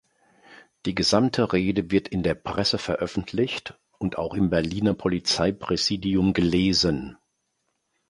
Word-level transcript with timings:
Die 0.87 0.95
gesamte 0.95 1.53
Rede 1.53 1.91
wird 1.91 2.07
in 2.07 2.23
der 2.23 2.33
Presse 2.33 2.79
veröffentlicht 2.79 3.77
und 3.99 4.17
auch 4.17 4.33
im 4.33 4.49
Berliner 4.49 4.95
Polizeipräsidium 4.95 6.33
gelesen. 6.33 7.19